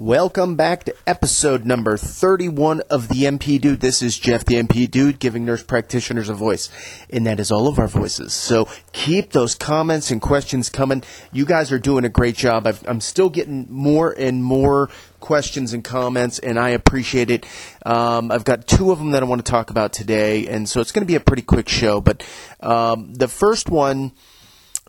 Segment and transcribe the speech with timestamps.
[0.00, 3.80] Welcome back to episode number 31 of the NP Dude.
[3.80, 6.70] This is Jeff, the NP Dude, giving nurse practitioners a voice.
[7.10, 8.32] And that is all of our voices.
[8.32, 11.02] So keep those comments and questions coming.
[11.32, 12.66] You guys are doing a great job.
[12.66, 14.88] i am still getting more and more
[15.20, 17.44] questions and comments, and I appreciate it.
[17.84, 20.80] Um, I've got two of them that I want to talk about today, and so
[20.80, 22.00] it's going to be a pretty quick show.
[22.00, 22.26] But
[22.60, 24.12] um, the first one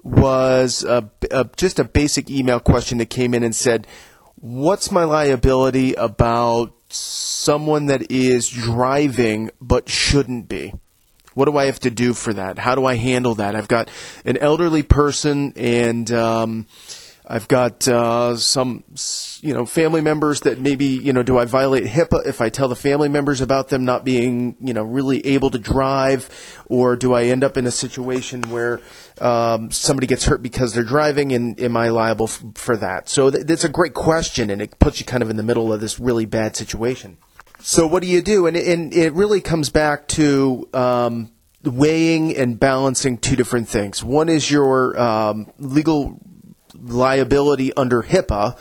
[0.03, 3.87] was a, a, just a basic email question that came in and said,
[4.41, 10.73] what's my liability about someone that is driving but shouldn't be?
[11.33, 12.59] What do I have to do for that?
[12.59, 13.55] How do I handle that?
[13.55, 13.89] I've got
[14.25, 16.67] an elderly person and um,
[17.31, 18.83] I've got uh, some,
[19.39, 22.67] you know, family members that maybe, you know, do I violate HIPAA if I tell
[22.67, 26.29] the family members about them not being, you know, really able to drive,
[26.65, 28.81] or do I end up in a situation where
[29.21, 33.07] um, somebody gets hurt because they're driving, and am I liable f- for that?
[33.07, 35.71] So th- that's a great question, and it puts you kind of in the middle
[35.71, 37.17] of this really bad situation.
[37.61, 38.45] So what do you do?
[38.45, 41.31] And, and it really comes back to um,
[41.63, 44.03] weighing and balancing two different things.
[44.03, 46.19] One is your um, legal
[46.73, 48.57] liability under HIPAA,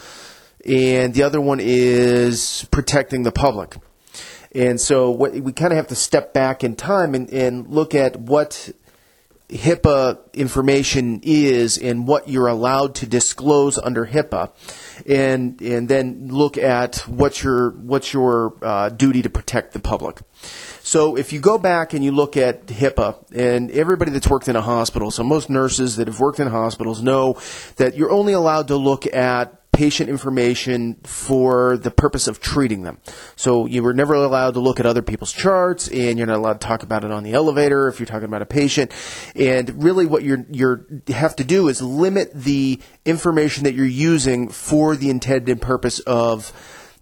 [0.66, 3.76] and the other one is protecting the public.
[4.52, 7.94] And so what, we kind of have to step back in time and, and look
[7.94, 8.70] at what
[9.50, 14.50] HIPAA information is and what you're allowed to disclose under HIPAA,
[15.06, 20.20] and and then look at what's your what's your uh, duty to protect the public.
[20.90, 24.56] So if you go back and you look at HIPAA, and everybody that's worked in
[24.56, 27.38] a hospital, so most nurses that have worked in hospitals know
[27.76, 32.98] that you're only allowed to look at patient information for the purpose of treating them.
[33.36, 36.60] So you were never allowed to look at other people's charts, and you're not allowed
[36.60, 38.90] to talk about it on the elevator if you're talking about a patient.
[39.36, 44.48] And really, what you're you have to do is limit the information that you're using
[44.48, 46.52] for the intended purpose of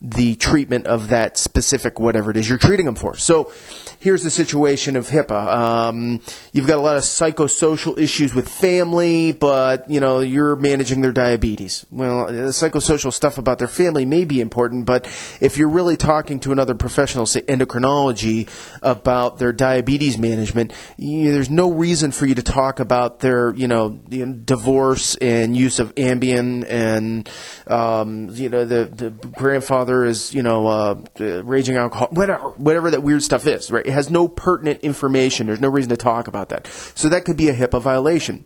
[0.00, 3.16] the treatment of that specific whatever it is you're treating them for.
[3.16, 3.52] So
[3.98, 5.48] here's the situation of HIPAA.
[5.48, 6.20] Um,
[6.52, 11.12] you've got a lot of psychosocial issues with family, but you know you're managing their
[11.12, 11.84] diabetes.
[11.90, 15.06] Well, the psychosocial stuff about their family may be important, but
[15.40, 18.48] if you're really talking to another professional, say endocrinology,
[18.82, 23.66] about their diabetes management, you, there's no reason for you to talk about their you
[23.66, 27.28] know divorce and use of Ambien and
[27.66, 31.02] um, you know the the grandfather is you know uh,
[31.44, 33.86] raging alcohol, whatever whatever that weird stuff is, right?
[33.86, 35.46] It has no pertinent information.
[35.46, 36.66] There's no reason to talk about that.
[36.94, 38.44] So that could be a HIPAA violation.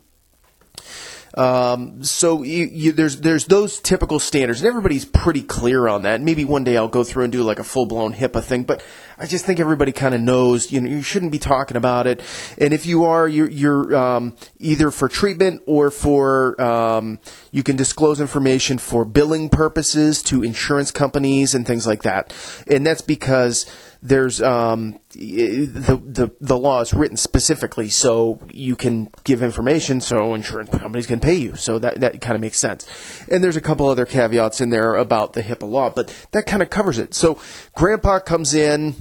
[1.35, 6.21] Um, so you, you, there's there's those typical standards, and everybody's pretty clear on that.
[6.21, 8.85] Maybe one day I'll go through and do like a full blown HIPAA thing, but
[9.19, 10.71] I just think everybody kind of knows.
[10.71, 12.21] You know, you shouldn't be talking about it,
[12.59, 17.19] and if you are, you're, you're um, either for treatment or for um,
[17.51, 22.35] you can disclose information for billing purposes to insurance companies and things like that,
[22.67, 23.67] and that's because
[24.03, 30.35] there's um, the, the the law is written specifically so you can give information so
[30.35, 31.55] insurance companies can pay you.
[31.55, 32.87] So that that kind of makes sense.
[33.31, 36.63] And there's a couple other caveats in there about the HIPAA law, but that kind
[36.63, 37.15] of covers it.
[37.15, 37.39] So
[37.75, 38.97] grandpa comes in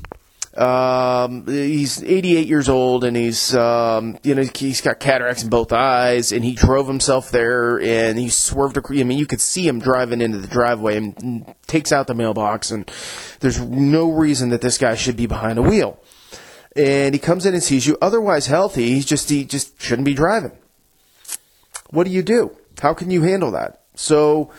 [0.58, 5.72] um, he's 88 years old and he's, um, you know, he's got cataracts in both
[5.72, 8.78] eyes and he drove himself there and he swerved.
[8.78, 12.70] I mean, you could see him driving into the driveway and takes out the mailbox
[12.70, 12.92] and
[13.40, 16.02] there's no reason that this guy should be behind a wheel.
[16.76, 18.92] And he comes in and sees you otherwise healthy.
[18.92, 20.52] He just, he just shouldn't be driving.
[21.92, 22.58] What do you do?
[22.82, 23.82] How can you handle that?
[23.96, 24.52] So,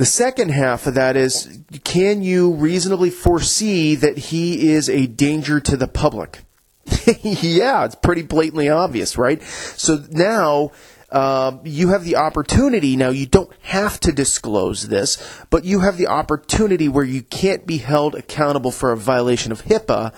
[0.00, 5.60] the second half of that is can you reasonably foresee that he is a danger
[5.60, 6.38] to the public?
[7.20, 9.42] yeah, it's pretty blatantly obvious, right?
[9.42, 10.72] So now
[11.12, 12.96] um, you have the opportunity.
[12.96, 15.18] Now, you don't have to disclose this,
[15.50, 19.64] but you have the opportunity where you can't be held accountable for a violation of
[19.64, 20.14] HIPAA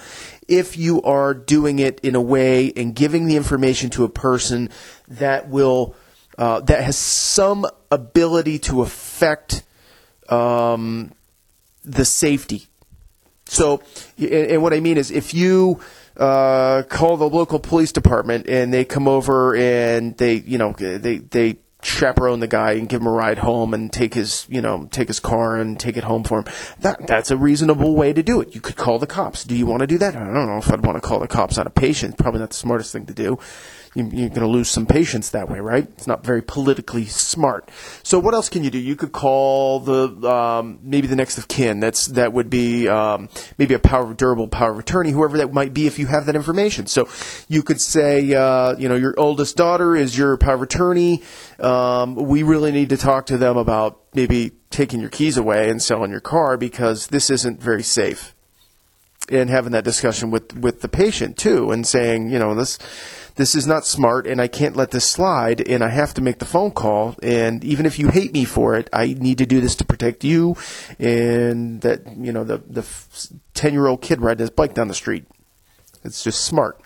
[0.47, 4.71] if you are doing it in a way and giving the information to a person
[5.09, 5.97] that will.
[6.39, 9.63] Uh, that has some ability to affect
[10.33, 11.13] um,
[11.85, 12.67] the safety.
[13.47, 13.83] So,
[14.19, 15.81] and, what I mean is, if you
[16.17, 21.19] uh, call the local police department and they come over and they, you know, they
[21.19, 24.89] they chaperone the guy and give him a ride home and take his, you know,
[24.93, 26.45] take his car and take it home for him.
[26.81, 28.55] That that's a reasonable way to do it.
[28.55, 29.45] You could call the cops.
[29.45, 30.17] Do you want to do that?
[30.17, 32.17] I don't know if I'd want to call the cops on a patient.
[32.17, 33.39] Probably not the smartest thing to do
[33.95, 35.85] you're going to lose some patients that way, right?
[35.85, 37.71] It's not very politically smart.
[38.03, 38.79] So what else can you do?
[38.79, 41.81] You could call the um, maybe the next of kin.
[41.81, 43.29] That's that would be um,
[43.59, 46.37] maybe a power durable power of attorney, whoever that might be, if you have that
[46.37, 46.87] information.
[46.87, 47.07] So
[47.49, 51.23] you could say, uh, you know, your oldest daughter is your power of attorney.
[51.59, 55.83] Um, we really need to talk to them about maybe taking your keys away and
[55.83, 58.35] selling your car because this isn't very safe.
[59.29, 62.79] And having that discussion with, with the patient too and saying, you know, this
[63.37, 66.39] this is not smart and I can't let this slide and I have to make
[66.39, 69.61] the phone call and even if you hate me for it, I need to do
[69.61, 70.57] this to protect you
[70.99, 72.83] and that, you know, the the
[73.55, 75.27] 10-year-old kid riding his bike down the street.
[76.05, 76.81] It's just smart.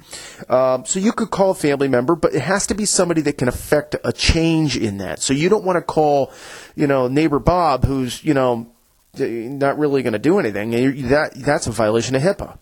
[0.51, 3.39] Um, so you could call a family member, but it has to be somebody that
[3.39, 5.21] can affect a change in that.
[5.21, 6.33] So you don't want to call,
[6.75, 8.71] you know, neighbor Bob, who's you know
[9.19, 10.71] not really going to do anything.
[11.09, 12.59] That that's a violation of HIPAA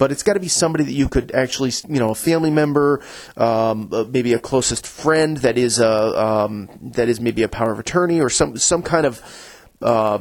[0.00, 3.02] but it's got to be somebody that you could actually, you know, a family member,
[3.36, 7.70] um, uh, maybe a closest friend that is a um, that is maybe a power
[7.70, 9.20] of attorney or some some kind of
[9.82, 10.20] uh,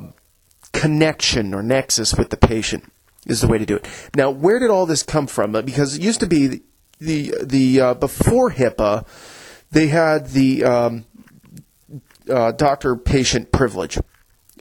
[0.73, 2.91] connection or nexus with the patient
[3.25, 3.87] is the way to do it.
[4.17, 5.55] Now, where did all this come from?
[5.55, 6.63] Uh, because it used to be the
[6.99, 9.07] the, the uh, before HIPAA,
[9.71, 11.05] they had the um,
[12.29, 13.97] uh, doctor patient privilege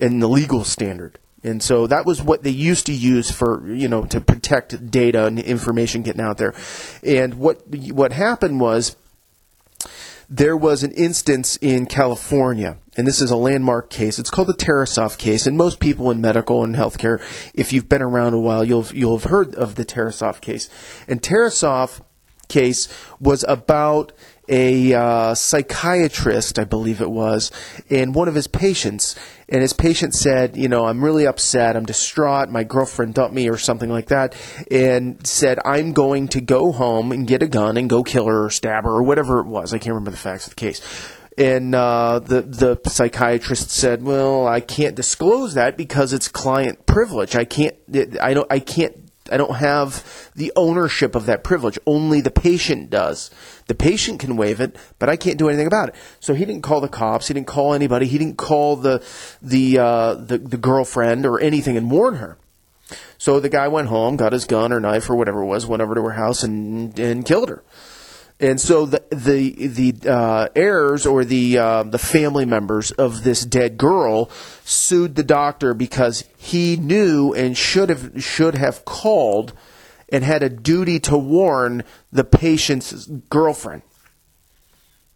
[0.01, 1.19] and the legal standard.
[1.45, 5.27] And so that was what they used to use for, you know, to protect data
[5.27, 6.55] and information getting out there.
[7.03, 8.97] And what what happened was
[10.29, 14.19] there was an instance in California, and this is a landmark case.
[14.19, 17.23] It's called the Tarasoff case, and most people in medical and healthcare,
[17.55, 20.69] if you've been around a while, you'll you'll have heard of the Tarasoff case.
[21.07, 22.03] And Tarasoff
[22.49, 22.89] case
[23.21, 24.13] was about
[24.49, 27.51] a uh, psychiatrist, I believe it was,
[27.91, 29.15] and one of his patients.
[29.51, 31.75] And his patient said, You know, I'm really upset.
[31.75, 32.51] I'm distraught.
[32.51, 34.37] My girlfriend dumped me, or something like that.
[34.71, 38.47] And said, I'm going to go home and get a gun and go kill her
[38.47, 39.73] or stab her or whatever it was.
[39.73, 40.83] I can't remember the facts of the case.
[41.39, 47.37] And uh, the the psychiatrist said, "Well, I can't disclose that because it's client privilege.
[47.37, 47.77] I can't.
[48.21, 48.51] I don't.
[48.51, 51.79] I can't I don't have the ownership of that privilege.
[51.87, 53.31] Only the patient does.
[53.67, 55.95] The patient can waive it, but I can't do anything about it.
[56.21, 57.29] So he didn't call the cops.
[57.29, 58.07] He didn't call anybody.
[58.07, 59.05] He didn't call the
[59.43, 62.39] the uh, the, the girlfriend or anything and warn her.
[63.19, 65.83] So the guy went home, got his gun or knife or whatever it was, went
[65.83, 67.63] over to her house and and killed her.
[68.41, 73.45] And so the the the uh, heirs or the uh, the family members of this
[73.45, 74.31] dead girl
[74.65, 79.55] sued the doctor because he knew and should have should have called
[80.11, 81.83] and had a duty to warn
[82.13, 83.83] the patient's girlfriend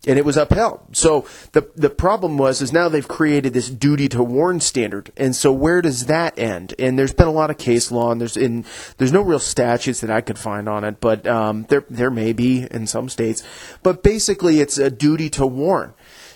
[0.06, 0.81] and it was upheld.
[0.96, 5.34] So the the problem was is now they've created this duty to warn standard, and
[5.34, 6.75] so where does that end?
[6.78, 8.64] And there's been a lot of case law, and there's in
[8.99, 12.32] there's no real statutes that I could find on it, but um, there there may
[12.32, 13.43] be in some states.
[13.82, 15.94] But basically, it's a duty to warn.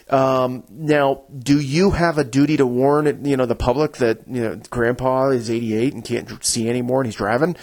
[0.08, 4.42] Um, now, do you have a duty to warn you know the public that you
[4.42, 7.56] know Grandpa is 88 and can't see anymore and he's driving?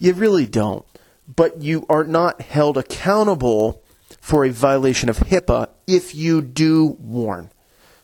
[0.00, 0.84] You really don't.
[1.26, 3.83] But you are not held accountable
[4.24, 7.50] for a violation of HIPAA if you do warn.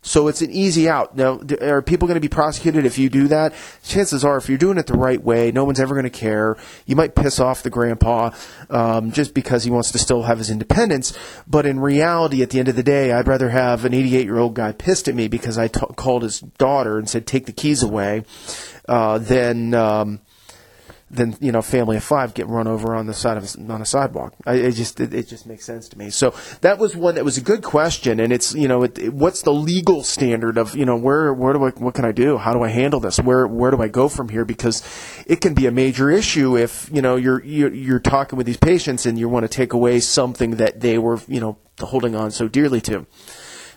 [0.03, 1.17] So it's an easy out.
[1.17, 3.55] Now, are people going to be prosecuted if you do that?
[3.83, 6.59] Chances are, if you're doing it the right way, no one's ever going to care.
[6.85, 8.33] You might piss off the grandpa
[8.69, 11.17] um, just because he wants to still have his independence.
[11.47, 14.39] But in reality, at the end of the day, I'd rather have an 88 year
[14.39, 17.53] old guy pissed at me because I t- called his daughter and said, "Take the
[17.53, 18.25] keys away,"
[18.87, 20.21] uh, than um,
[21.11, 23.87] than you know family of five get run over on the side of on a
[23.87, 24.35] sidewalk.
[24.47, 26.11] I, it just it, it, just makes sense to me.
[26.11, 29.13] So that was one that was a good question, and it's you know it, it,
[29.13, 32.39] what's the legal standard of you know where where do I what can I do?
[32.39, 33.19] How do I handle this?
[33.19, 34.45] Where where do I go from here?
[34.45, 34.85] Because
[35.27, 38.57] it can be a major issue if you know you're you're, you're talking with these
[38.57, 42.31] patients and you want to take away something that they were you know holding on
[42.31, 43.07] so dearly to.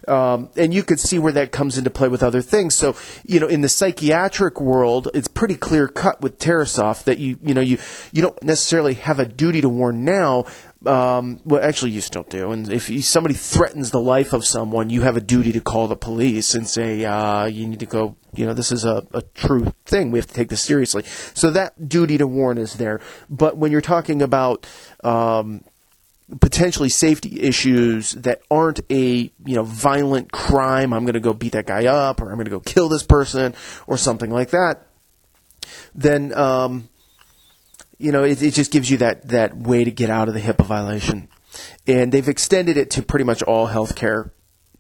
[0.07, 2.75] Um, and you could see where that comes into play with other things.
[2.75, 2.95] So,
[3.25, 7.53] you know, in the psychiatric world, it's pretty clear cut with Tarasoff that you, you
[7.53, 7.77] know, you,
[8.11, 10.45] you don't necessarily have a duty to warn now.
[10.85, 12.51] Um, well, actually, you still do.
[12.51, 15.87] And if you, somebody threatens the life of someone, you have a duty to call
[15.87, 19.21] the police and say, uh, you need to go, you know, this is a, a
[19.21, 20.11] true thing.
[20.11, 21.03] We have to take this seriously.
[21.33, 22.99] So that duty to warn is there.
[23.29, 24.67] But when you're talking about,
[25.05, 25.63] um,
[26.39, 30.93] potentially safety issues that aren't a you know violent crime.
[30.93, 33.03] I'm going to go beat that guy up, or I'm going to go kill this
[33.03, 33.53] person,
[33.87, 34.87] or something like that.
[35.93, 36.89] Then um,
[37.97, 40.41] you know it, it just gives you that that way to get out of the
[40.41, 41.27] HIPAA violation,
[41.87, 44.31] and they've extended it to pretty much all healthcare.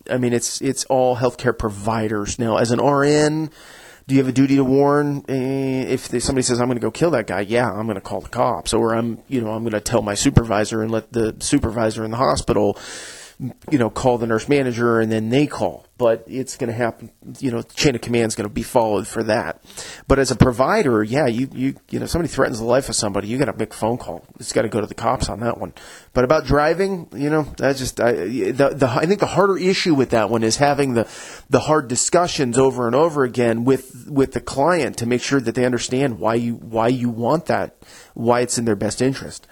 [0.09, 2.57] I mean, it's it's all healthcare providers now.
[2.57, 3.51] As an RN,
[4.07, 6.91] do you have a duty to warn eh, if somebody says I'm going to go
[6.91, 7.41] kill that guy?
[7.41, 10.01] Yeah, I'm going to call the cops, or I'm you know I'm going to tell
[10.01, 12.77] my supervisor and let the supervisor in the hospital
[13.39, 15.85] you know, call the nurse manager and then they call.
[15.97, 19.07] But it's going to happen, you know, chain of command is going to be followed
[19.07, 19.63] for that.
[20.07, 23.27] But as a provider, yeah, you, you, you know, somebody threatens the life of somebody,
[23.27, 24.25] you got to make a phone call.
[24.39, 25.73] It's got to go to the cops on that one.
[26.13, 29.93] But about driving, you know, that's just, I, the, the, I think the harder issue
[29.93, 31.07] with that one is having the,
[31.49, 35.55] the hard discussions over and over again with, with the client to make sure that
[35.55, 37.77] they understand why you, why you want that,
[38.13, 39.47] why it's in their best interest.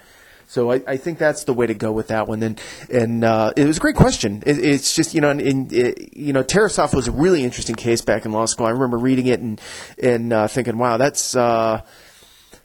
[0.52, 2.42] So I, I, think that's the way to go with that one.
[2.42, 4.42] And and uh, it was a great question.
[4.44, 8.02] It, it's just you know, in, it, you know, Tarasoff was a really interesting case
[8.02, 8.66] back in law school.
[8.66, 9.58] I remember reading it and
[10.02, 11.34] and uh, thinking, wow, that's.
[11.34, 11.80] Uh,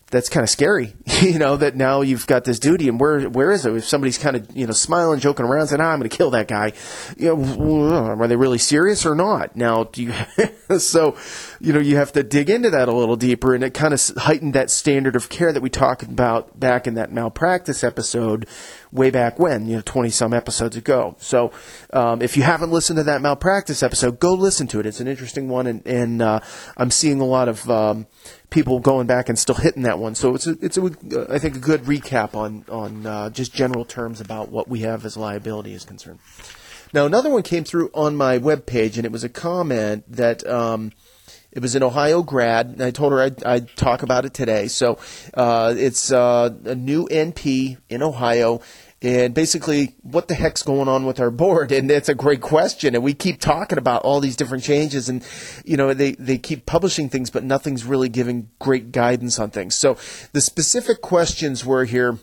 [0.10, 3.52] that's kind of scary, you know, that now you've got this duty and where, where
[3.52, 3.76] is it?
[3.76, 6.32] If somebody's kind of, you know, smiling, joking around saying, ah, I'm going to kill
[6.32, 6.72] that guy,
[7.18, 9.58] you know, are they really serious or not?
[9.58, 10.14] Now, do you,
[10.80, 11.18] so,
[11.60, 14.02] you know, you have to dig into that a little deeper and it kind of
[14.18, 18.48] heightened that standard of care that we talked about back in that malpractice episode
[18.94, 21.18] way back when, you know, 20 some episodes ago.
[21.20, 21.52] So,
[21.92, 24.86] um, if you haven't listened to that malpractice episode, go listen to it.
[24.86, 26.40] It's an interesting one and, and, uh,
[26.78, 28.08] I'm seeing a lot of, um,
[28.50, 30.16] people going back and still hitting that one.
[30.16, 33.86] So it's a, it's a, uh, think a good recap on on uh, just general
[33.86, 36.20] terms about what we have as liability is concerned.
[36.94, 40.46] Now another one came through on my web page, and it was a comment that.
[40.48, 40.92] Um,
[41.50, 44.68] it was an Ohio grad, and I told her I'd, I'd talk about it today.
[44.68, 45.00] So
[45.34, 48.62] uh, it's uh, a new NP in Ohio,
[49.02, 51.72] and basically what the heck's going on with our board?
[51.72, 52.96] And that's a great question.
[52.96, 55.26] And we keep talking about all these different changes and
[55.66, 59.76] you know they, they keep publishing things but nothing's really giving great guidance on things.
[59.76, 59.98] So
[60.34, 62.18] the specific questions were here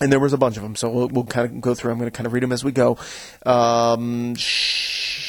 [0.00, 1.92] and there was a bunch of them so we'll, we'll kind of go through.
[1.92, 2.98] I'm going to kind of read them as we go.
[3.46, 4.34] Um,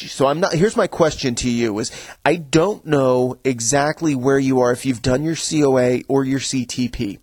[0.08, 0.54] so I'm not.
[0.54, 1.92] Here's my question to you: Is
[2.26, 7.20] I don't know exactly where you are if you've done your COA or your CTP.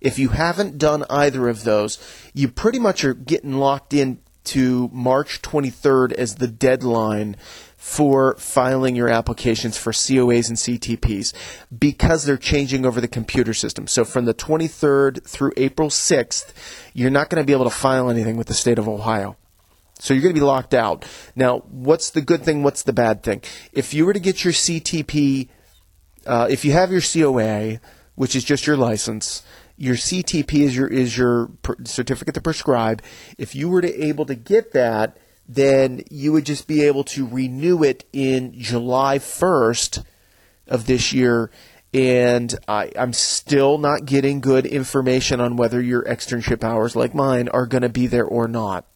[0.00, 1.98] If you haven't done either of those,
[2.32, 7.36] you pretty much are getting locked in to March 23rd as the deadline
[7.76, 11.34] for filing your applications for COAs and CTPs
[11.76, 13.86] because they're changing over the computer system.
[13.86, 16.52] So from the 23rd through April 6th,
[16.94, 19.36] you're not going to be able to file anything with the state of Ohio.
[19.98, 21.04] So you're going to be locked out.
[21.36, 22.62] Now, what's the good thing?
[22.62, 23.42] What's the bad thing?
[23.72, 25.48] If you were to get your CTP,
[26.26, 27.80] uh, if you have your COA,
[28.16, 29.42] which is just your license,
[29.76, 31.50] your CTP is your is your
[31.84, 33.02] certificate to prescribe.
[33.38, 35.16] If you were to able to get that,
[35.48, 40.04] then you would just be able to renew it in July 1st
[40.68, 41.50] of this year.
[41.92, 47.48] And I, I'm still not getting good information on whether your externship hours, like mine,
[47.48, 48.86] are going to be there or not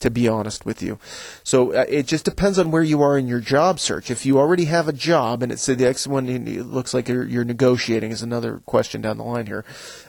[0.00, 0.98] to be honest with you.
[1.42, 4.10] So uh, it just depends on where you are in your job search.
[4.10, 7.24] If you already have a job, and it's the next one it looks like you're,
[7.24, 9.64] you're negotiating is another question down the line here.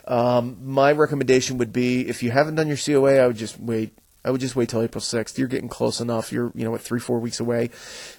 [0.05, 3.97] Um, my recommendation would be if you haven't done your COA, I would just wait.
[4.25, 5.39] I would just wait till April sixth.
[5.39, 6.33] You're getting close enough.
[6.33, 7.69] You're you know what three four weeks away.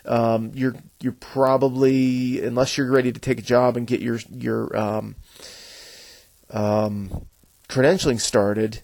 [0.06, 4.74] Um, you're you're probably unless you're ready to take a job and get your your
[4.74, 5.16] um,
[6.50, 7.26] um,
[7.68, 8.82] credentialing started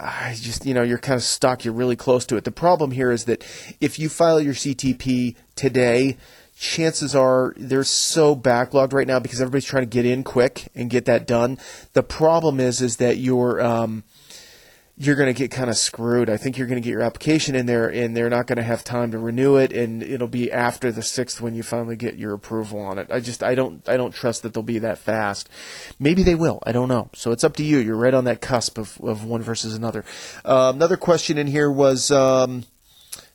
[0.00, 1.64] I just, you know, you're kind of stuck.
[1.64, 2.44] You're really close to it.
[2.44, 3.44] The problem here is that
[3.80, 6.16] if you file your CTP today,
[6.56, 10.88] chances are they're so backlogged right now because everybody's trying to get in quick and
[10.88, 11.58] get that done.
[11.94, 14.04] The problem is, is that your um,
[15.00, 16.28] you're going to get kind of screwed.
[16.28, 18.64] I think you're going to get your application in there, and they're not going to
[18.64, 22.16] have time to renew it, and it'll be after the sixth when you finally get
[22.16, 23.06] your approval on it.
[23.10, 25.48] I just I don't I don't trust that they'll be that fast.
[26.00, 26.58] Maybe they will.
[26.66, 27.10] I don't know.
[27.14, 27.78] So it's up to you.
[27.78, 30.04] You're right on that cusp of, of one versus another.
[30.44, 32.10] Uh, another question in here was.
[32.10, 32.64] Um,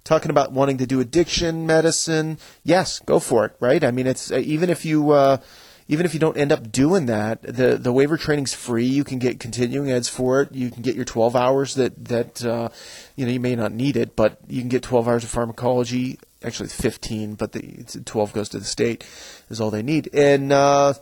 [0.03, 3.55] talking about wanting to do addiction medicine, yes, go for it.
[3.61, 3.85] Right?
[3.85, 5.37] I mean, it's uh, even if you uh,
[5.87, 8.85] even if you don't end up doing that, the the waiver training's free.
[8.85, 10.51] You can get continuing eds for it.
[10.51, 12.69] You can get your 12 hours that that uh,
[13.15, 16.19] you know you may not need it, but you can get 12 hours of pharmacology.
[16.43, 19.05] Actually, 15, but the 12 goes to the state
[19.49, 20.09] is all they need.
[20.13, 20.93] And uh,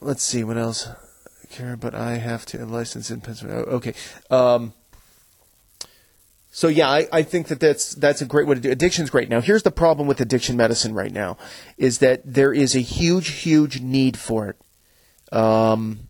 [0.00, 0.88] let's see what else.
[1.50, 3.62] Care, but I have to license in Pennsylvania.
[3.64, 3.94] Okay.
[4.30, 4.72] Um,
[6.56, 8.70] so yeah, I, I think that that's that's a great way to do.
[8.70, 9.28] Addiction's great.
[9.28, 11.36] Now, here's the problem with addiction medicine right now,
[11.76, 15.36] is that there is a huge, huge need for it.
[15.36, 16.08] Um,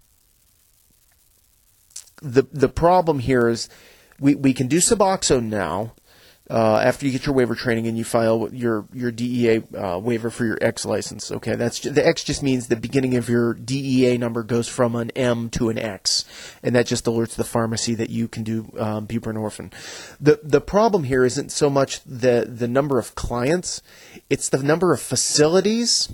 [2.23, 3.69] the the problem here is
[4.21, 5.95] we, we can do Suboxone now,
[6.49, 10.31] uh, after you get your waiver training and you file your your DEA uh, waiver
[10.31, 11.33] for your X license.
[11.33, 15.11] Okay, that's the X just means the beginning of your DEA number goes from an
[15.17, 16.25] M to an X,
[16.63, 19.73] and that just alerts the pharmacy that you can do um, buprenorphine.
[20.21, 23.83] the The problem here isn't so much the the number of clients;
[24.31, 26.13] it's the number of facilities,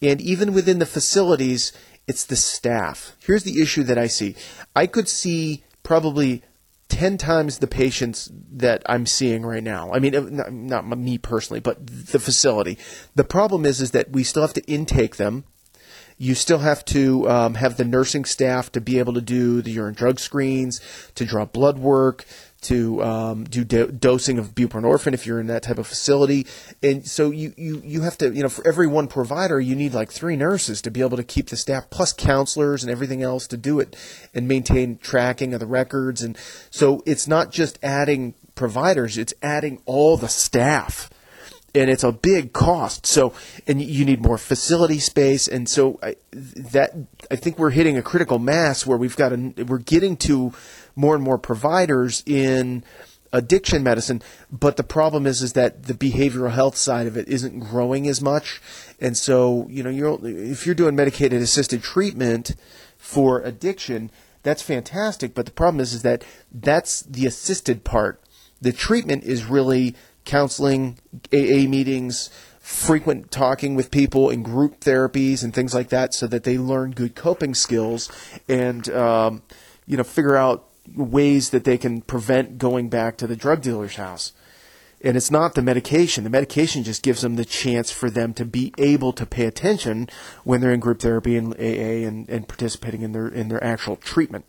[0.00, 1.72] and even within the facilities,
[2.06, 3.16] it's the staff.
[3.24, 4.36] Here's the issue that I see:
[4.76, 6.44] I could see probably
[6.90, 9.92] 10 times the patients that I'm seeing right now.
[9.92, 12.76] I mean, not, not me personally, but the facility.
[13.14, 15.44] The problem is, is that we still have to intake them.
[16.18, 19.70] You still have to um, have the nursing staff to be able to do the
[19.70, 20.80] urine drug screens,
[21.14, 22.26] to draw blood work,
[22.62, 26.46] to um, do do- dosing of buprenorphine if you're in that type of facility.
[26.82, 29.94] And so you, you, you have to, you know, for every one provider, you need
[29.94, 33.46] like three nurses to be able to keep the staff, plus counselors and everything else
[33.48, 33.96] to do it
[34.34, 36.22] and maintain tracking of the records.
[36.22, 36.36] And
[36.70, 41.08] so it's not just adding providers, it's adding all the staff
[41.74, 43.06] and it's a big cost.
[43.06, 43.32] So,
[43.66, 46.94] and you need more facility space, and so I, that
[47.30, 50.52] I think we're hitting a critical mass where we've got a, we're getting to
[51.00, 52.84] more and more providers in
[53.32, 57.60] addiction medicine, but the problem is is that the behavioral health side of it isn't
[57.60, 58.60] growing as much,
[59.00, 62.54] and so you know you're if you're doing medicated assisted treatment
[62.98, 64.10] for addiction,
[64.42, 65.34] that's fantastic.
[65.34, 68.22] But the problem is is that that's the assisted part.
[68.60, 70.98] The treatment is really counseling,
[71.32, 72.28] AA meetings,
[72.58, 76.90] frequent talking with people in group therapies and things like that, so that they learn
[76.90, 78.10] good coping skills
[78.48, 79.42] and um,
[79.86, 83.96] you know figure out ways that they can prevent going back to the drug dealer's
[83.96, 84.32] house.
[85.02, 86.24] And it's not the medication.
[86.24, 90.10] The medication just gives them the chance for them to be able to pay attention
[90.44, 93.96] when they're in group therapy and AA and, and participating in their in their actual
[93.96, 94.44] treatment.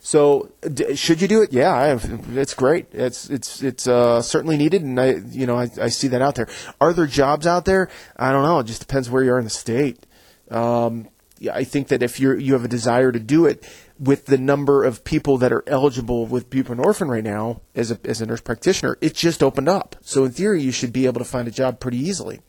[0.00, 1.52] So d- should you do it?
[1.52, 1.98] Yeah,
[2.32, 2.86] it's great.
[2.92, 6.34] It's it's it's uh, certainly needed, and I you know I, I see that out
[6.34, 6.48] there.
[6.80, 7.88] Are there jobs out there?
[8.16, 8.58] I don't know.
[8.58, 10.06] It just depends where you are in the state.
[10.50, 11.08] Um,
[11.52, 13.66] I think that if you you have a desire to do it,
[14.00, 18.22] with the number of people that are eligible with buprenorphine right now as a, as
[18.22, 19.94] a nurse practitioner, it just opened up.
[20.00, 22.40] So in theory, you should be able to find a job pretty easily.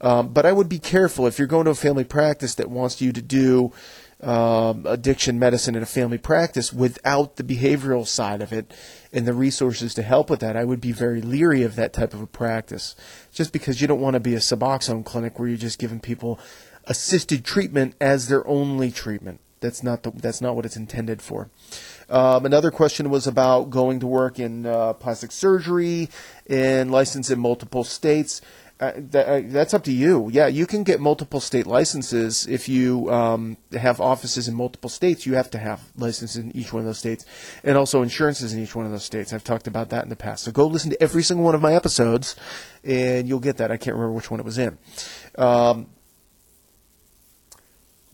[0.00, 3.00] Um, but I would be careful if you're going to a family practice that wants
[3.00, 3.72] you to do
[4.20, 8.72] um, addiction medicine in a family practice without the behavioral side of it
[9.12, 10.56] and the resources to help with that.
[10.56, 12.94] I would be very leery of that type of a practice,
[13.32, 16.38] just because you don't want to be a Suboxone clinic where you're just giving people
[16.84, 19.40] assisted treatment as their only treatment.
[19.66, 21.50] That's not the, that's not what it's intended for.
[22.08, 26.08] Um, another question was about going to work in uh, plastic surgery
[26.48, 28.40] and licensed in multiple states.
[28.78, 30.28] Uh, that, uh, that's up to you.
[30.30, 35.26] Yeah, you can get multiple state licenses if you um, have offices in multiple states.
[35.26, 37.24] You have to have licenses in each one of those states,
[37.64, 39.32] and also insurances in each one of those states.
[39.32, 40.44] I've talked about that in the past.
[40.44, 42.36] So go listen to every single one of my episodes,
[42.84, 43.70] and you'll get that.
[43.72, 44.76] I can't remember which one it was in.
[45.38, 45.88] Um,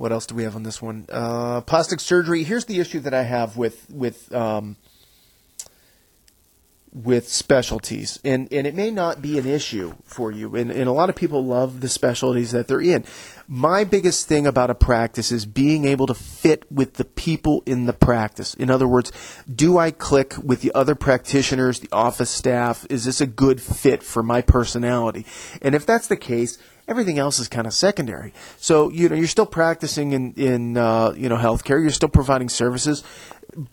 [0.02, 1.06] what else do we have on this one?
[1.08, 2.42] Uh, plastic surgery.
[2.42, 4.76] Here's the issue that I have with with um,
[6.92, 10.92] with specialties, and and it may not be an issue for you, and and a
[10.92, 13.04] lot of people love the specialties that they're in.
[13.46, 17.86] My biggest thing about a practice is being able to fit with the people in
[17.86, 18.54] the practice.
[18.54, 19.12] In other words,
[19.54, 22.84] do I click with the other practitioners, the office staff?
[22.90, 25.26] Is this a good fit for my personality?
[25.60, 28.32] And if that's the case, everything else is kind of secondary.
[28.58, 31.80] So you know you're still practicing in in uh, you know healthcare.
[31.80, 33.04] You're still providing services.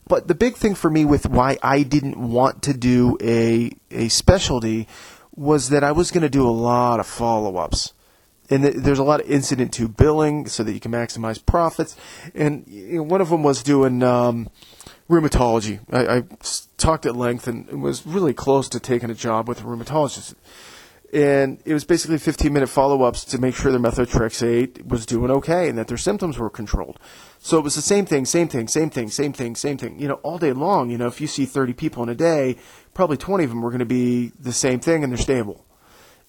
[0.08, 4.10] But the big thing for me with why I didn't want to do a a
[4.10, 4.88] specialty
[5.36, 7.94] was that I was going to do a lot of follow ups.
[8.52, 11.96] And there's a lot of incident to billing so that you can maximize profits.
[12.34, 14.50] And you know, one of them was doing um,
[15.08, 15.80] rheumatology.
[15.92, 16.24] I, I
[16.78, 20.34] talked at length and was really close to taking a job with a rheumatologist
[21.14, 25.32] and it was basically 15 minute follow ups to make sure their methotrexate was doing
[25.32, 27.00] okay and that their symptoms were controlled.
[27.40, 30.00] So it was the same thing, same thing, same thing, same thing, same thing.
[30.00, 30.90] You know, all day long.
[30.90, 32.58] You know, if you see 30 people in a day,
[32.94, 35.66] probably 20 of them were going to be the same thing and they're stable.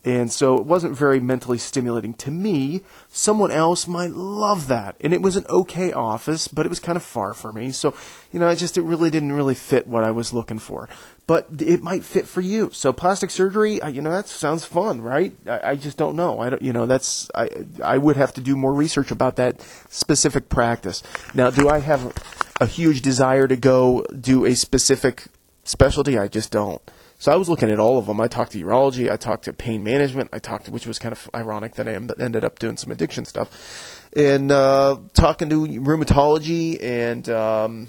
[0.02, 2.80] And so it wasn't very mentally stimulating to me.
[3.08, 4.96] Someone else might love that.
[5.02, 7.70] And it was an okay office, but it was kind of far for me.
[7.70, 7.94] So,
[8.32, 10.88] you know, I just, it really didn't really fit what I was looking for.
[11.26, 12.70] But it might fit for you.
[12.72, 15.34] So plastic surgery, you know, that sounds fun, right?
[15.46, 16.40] I, I just don't know.
[16.40, 17.50] I don't, you know, that's, I,
[17.84, 19.60] I would have to do more research about that
[19.90, 21.02] specific practice.
[21.34, 22.14] Now, do I have
[22.58, 25.24] a huge desire to go do a specific
[25.64, 26.18] specialty?
[26.18, 26.80] I just don't.
[27.20, 28.18] So I was looking at all of them.
[28.18, 31.12] I talked to urology, I talked to pain management, I talked to, which was kind
[31.12, 36.82] of ironic that I ended up doing some addiction stuff, and uh, talking to rheumatology
[36.82, 37.88] and um,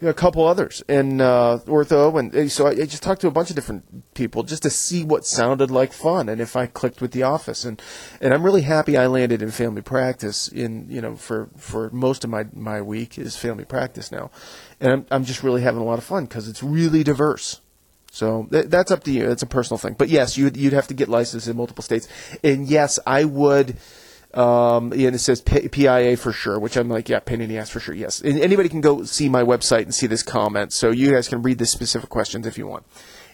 [0.00, 3.26] you know, a couple others and uh, ortho, and so I, I just talked to
[3.26, 6.66] a bunch of different people just to see what sounded like fun and if I
[6.66, 7.82] clicked with the office, and
[8.20, 10.46] and I'm really happy I landed in family practice.
[10.46, 14.30] In you know for for most of my my week is family practice now,
[14.78, 17.60] and I'm I'm just really having a lot of fun because it's really diverse
[18.14, 19.30] so th- that's up to you.
[19.30, 19.94] It's a personal thing.
[19.98, 22.06] But yes, you'd, you'd have to get licensed in multiple states.
[22.42, 23.76] And yes, I would
[24.34, 27.58] Um, and it says P- PIA for sure, which I'm like, yeah, pain in the
[27.58, 27.94] ass for sure.
[27.94, 28.20] Yes.
[28.20, 30.72] And anybody can go see my website and see this comment.
[30.72, 32.84] So you guys can read the specific questions if you want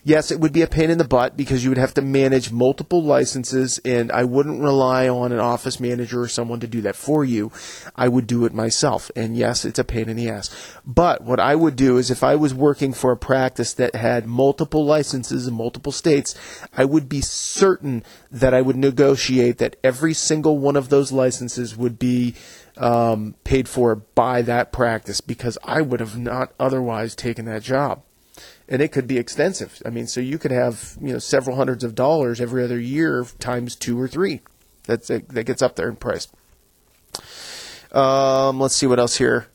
[0.05, 2.53] yes, it would be a pain in the butt because you would have to manage
[2.53, 6.97] multiple licenses, and I wouldn't rely on an office manager or someone to do that
[6.97, 7.53] for you.
[7.97, 9.11] I would do it myself.
[9.17, 10.51] And yes, it's a pain in the ass.
[10.85, 14.27] But what I would do is if I was working for a practice that had
[14.27, 16.35] multiple licenses in multiple states,
[16.77, 21.77] I would be certain that I would negotiate that every single one of those licenses
[21.77, 22.35] would be
[22.77, 28.03] um, paid for by that practice because I would have not otherwise taken that job
[28.71, 29.83] and it could be extensive.
[29.85, 33.27] I mean, so you could have you know several hundreds of dollars every other year
[33.41, 34.41] times two or three.
[34.85, 36.29] That's that gets up there in price.
[37.93, 39.49] Um, let's see what else here.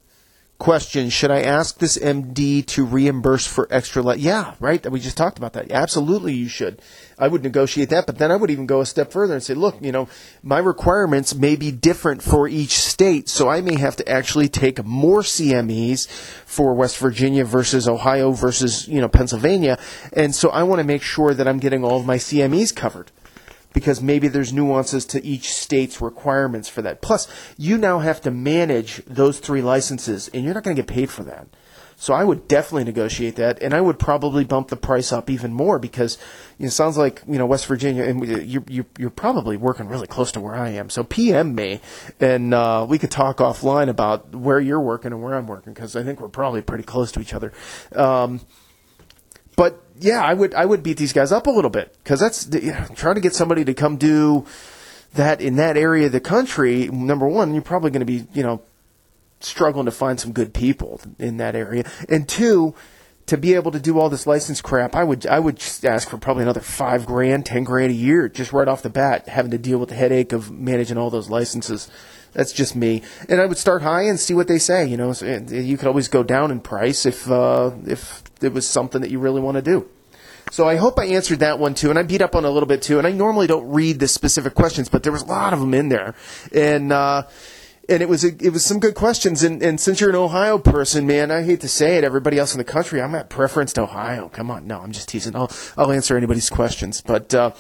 [0.58, 4.02] Question: Should I ask this MD to reimburse for extra?
[4.02, 4.90] Le- yeah, right.
[4.90, 5.70] We just talked about that.
[5.70, 6.82] Absolutely, you should.
[7.20, 9.54] I would negotiate that, but then I would even go a step further and say,
[9.54, 10.08] look, you know,
[10.44, 14.84] my requirements may be different for each state, so I may have to actually take
[14.86, 16.08] more CMEs
[16.46, 19.78] for West Virginia versus Ohio versus you know Pennsylvania,
[20.14, 23.12] and so I want to make sure that I'm getting all of my CMEs covered
[23.76, 27.02] because maybe there's nuances to each state's requirements for that.
[27.02, 30.88] Plus, you now have to manage those three licenses, and you're not going to get
[30.88, 31.46] paid for that.
[31.98, 35.54] So I would definitely negotiate that, and I would probably bump the price up even
[35.54, 36.18] more because
[36.58, 39.88] you know, it sounds like you know West Virginia, and you're, you're, you're probably working
[39.88, 40.90] really close to where I am.
[40.90, 41.82] So PM me,
[42.20, 45.96] and uh, we could talk offline about where you're working and where I'm working because
[45.98, 47.52] I think we're probably pretty close to each other.
[47.94, 48.42] Um,
[49.56, 52.48] but yeah, I would I would beat these guys up a little bit because that's
[52.52, 54.46] you know, trying to get somebody to come do
[55.14, 56.88] that in that area of the country.
[56.88, 58.62] Number one, you're probably going to be you know
[59.40, 62.76] struggling to find some good people in that area, and two,
[63.28, 66.18] to be able to do all this license crap, I would I would ask for
[66.18, 69.58] probably another five grand, ten grand a year just right off the bat, having to
[69.58, 71.90] deal with the headache of managing all those licenses.
[72.34, 74.86] That's just me, and I would start high and see what they say.
[74.86, 79.02] You know, you could always go down in price if uh, if it was something
[79.02, 79.88] that you really want to do.
[80.52, 82.68] So I hope I answered that one too, and I beat up on a little
[82.68, 82.98] bit too.
[82.98, 85.74] And I normally don't read the specific questions, but there was a lot of them
[85.74, 86.14] in there,
[86.54, 87.24] and uh,
[87.90, 89.44] and it was a, it was some good questions.
[89.44, 92.54] And, and since you're an Ohio person, man, I hate to say it, everybody else
[92.54, 94.30] in the country, I'm at preference to Ohio.
[94.30, 95.36] Come on, no, I'm just teasing.
[95.36, 97.52] I'll I'll answer anybody's questions, but uh,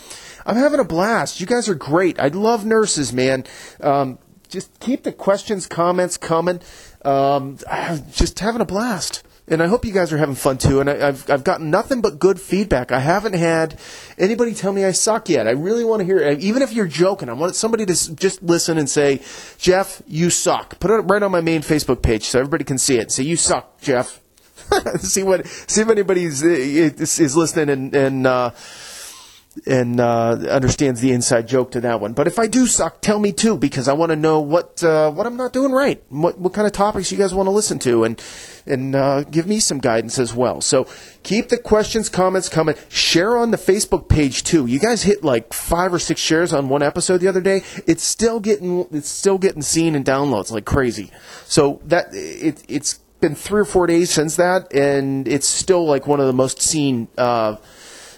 [0.45, 1.39] I'm having a blast.
[1.39, 2.19] You guys are great.
[2.19, 3.45] I love nurses, man.
[3.81, 6.61] Um, just keep the questions, comments coming.
[7.03, 7.57] Um,
[8.11, 10.79] just having a blast and I hope you guys are having fun too.
[10.79, 12.91] And I, have I've gotten nothing but good feedback.
[12.91, 13.79] I haven't had
[14.17, 15.47] anybody tell me I suck yet.
[15.47, 18.77] I really want to hear, even if you're joking, I want somebody to just listen
[18.77, 19.21] and say,
[19.57, 20.79] Jeff, you suck.
[20.79, 23.11] Put it right on my main Facebook page so everybody can see it.
[23.11, 24.21] Say you suck, Jeff.
[24.97, 28.27] see what see if anybody is, is listening and and.
[28.27, 28.51] Uh,
[29.65, 32.13] and uh, understands the inside joke to that one.
[32.13, 35.11] But if I do suck, tell me too, because I want to know what uh,
[35.11, 37.79] what I'm not doing right, what what kind of topics you guys want to listen
[37.79, 38.21] to, and
[38.65, 40.61] and uh, give me some guidance as well.
[40.61, 40.87] So
[41.23, 42.75] keep the questions, comments coming.
[42.89, 44.65] Share on the Facebook page too.
[44.65, 47.63] You guys hit like five or six shares on one episode the other day.
[47.87, 51.11] It's still getting it's still getting seen and downloads like crazy.
[51.45, 56.05] So that it it's been three or four days since that, and it's still like
[56.07, 57.55] one of the most seen uh,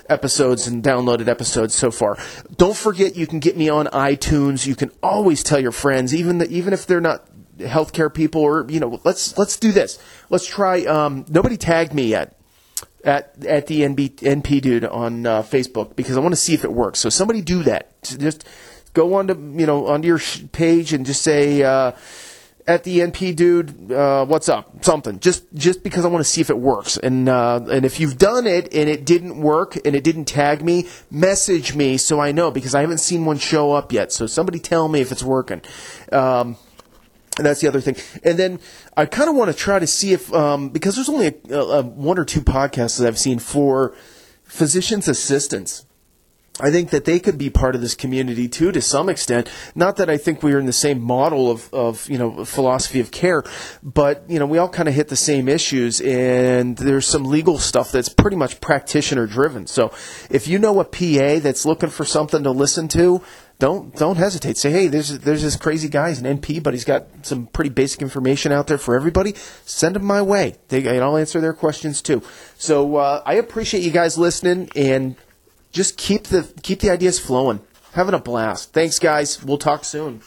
[0.10, 2.18] episodes and downloaded episodes so far.
[2.56, 4.66] Don't forget you can get me on iTunes.
[4.66, 7.26] You can always tell your friends, even the, even if they're not
[7.58, 10.00] healthcare people or you know, let's let's do this.
[10.30, 10.84] Let's try.
[10.86, 12.38] Um, nobody tagged me yet
[13.04, 16.64] at at the NB, NP dude on uh, Facebook because I want to see if
[16.64, 17.00] it works.
[17.00, 18.02] So somebody do that.
[18.04, 18.48] Just
[18.94, 20.20] go onto you know onto your
[20.52, 21.64] page and just say.
[21.64, 21.92] Uh,
[22.68, 24.84] at the NP dude, uh, what's up?
[24.84, 25.20] Something.
[25.20, 26.98] Just just because I want to see if it works.
[26.98, 30.64] And uh, and if you've done it and it didn't work and it didn't tag
[30.64, 34.12] me, message me so I know because I haven't seen one show up yet.
[34.12, 35.62] So somebody tell me if it's working.
[36.12, 36.58] Um,
[37.38, 37.96] and that's the other thing.
[38.24, 38.60] And then
[38.98, 41.82] I kind of want to try to see if um, because there's only a, a,
[41.84, 43.96] one or two podcasts that I've seen for
[44.44, 45.86] physicians assistants
[46.60, 49.50] I think that they could be part of this community too, to some extent.
[49.76, 53.00] Not that I think we are in the same model of, of you know philosophy
[53.00, 53.44] of care,
[53.84, 57.60] but you know we all kind of hit the same issues, and there's some legal
[57.60, 59.68] stuff that's pretty much practitioner driven.
[59.68, 59.92] So
[60.30, 63.22] if you know a PA that's looking for something to listen to,
[63.60, 64.58] don't don't hesitate.
[64.58, 67.70] Say, hey, there's there's this crazy guy, he's an NP, but he's got some pretty
[67.70, 69.34] basic information out there for everybody.
[69.66, 70.56] Send him my way.
[70.70, 72.22] They, and I'll answer their questions too.
[72.58, 75.16] So uh, I appreciate you guys listening and
[75.78, 77.62] just keep the keep the ideas flowing.
[77.94, 78.74] Having a blast.
[78.74, 79.44] Thanks, guys.
[79.44, 80.22] We'll talk soon.